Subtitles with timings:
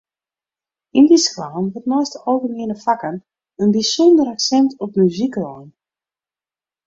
[0.97, 3.15] Yn dy skoallen wurdt neist de algemiene fakken
[3.61, 5.69] in bysûnder aksint op muzyk lein.